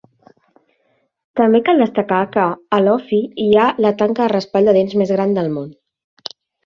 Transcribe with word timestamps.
També 1.41 1.59
cal 1.67 1.83
destacar 1.83 2.21
que 2.35 2.41
a 2.45 2.77
Alofi 2.79 3.19
hi 3.45 3.51
ha 3.57 3.67
la 3.87 3.93
tanca 4.01 4.25
de 4.25 4.31
raspall 4.35 4.71
de 4.71 4.75
dents 4.79 4.97
més 5.03 5.13
gran 5.19 5.37
del 5.41 5.53
món. 5.59 5.69